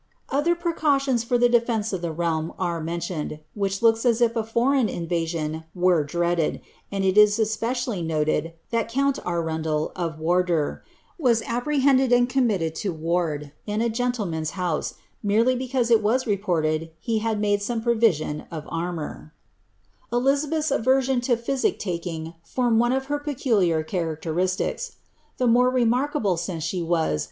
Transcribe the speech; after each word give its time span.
Other 0.29 0.55
precaulinni 0.55 1.23
far 1.23 1.37
the 1.37 1.47
defence 1.47 1.93
of 1.93 2.01
the 2.01 2.11
realm 2.11 2.53
are 2.57 2.81
menlinned, 2.81 3.41
whkh 3.55 3.81
looks 3.83 4.03
as 4.03 4.19
if 4.19 4.35
a 4.35 4.41
foreisn 4.41 5.07
b 5.07 5.15
vasiiiii 5.27 5.63
were 5.75 6.03
dreaded; 6.03 6.59
end 6.91 7.05
it 7.05 7.19
is 7.19 7.37
especially 7.37 8.01
noted 8.01 8.53
iliat 8.73 8.87
count 8.87 9.19
Arunarl, 9.23 9.93
rf 9.93 10.17
Warrlour, 10.17 10.81
was 11.19 11.43
apprehended 11.43 12.11
and 12.11 12.27
commiited 12.27 12.83
lo 12.83 12.93
ward, 12.93 13.51
id 13.67 13.93
& 13.93 13.93
gentharMii'i 13.93 14.49
house, 14.53 14.95
merely 15.21 15.55
because 15.55 15.91
it 15.91 16.01
was 16.01 16.25
reported 16.25 16.81
that 16.81 16.93
he 16.99 17.19
had 17.19 17.39
made 17.39 17.61
some 17.61 17.83
proiMwu 17.83 19.31
Elizabeth's 20.11 20.69
flversion 20.71 21.21
to 21.21 21.37
phyeic 21.37 21.77
laking 21.85 22.33
formed 22.43 22.79
one 22.79 22.91
of 22.91 23.05
her 23.05 23.19
peculiar 23.19 23.85
rin 23.93 24.15
raclrristicB; 24.17 24.93
the 25.37 25.45
more 25.45 25.69
rer"' 25.69 25.85
^"—'— 25.85 25.89
she 26.63 26.81
was. 26.81 27.19